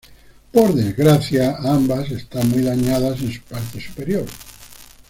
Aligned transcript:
Por 0.51 0.73
desgracia, 0.73 1.57
ambas 1.59 2.09
están 2.09 2.49
muy 2.49 2.63
dañadas 2.63 3.21
en 3.21 3.31
su 3.31 3.41
parte 3.43 3.79
superior. 3.79 4.25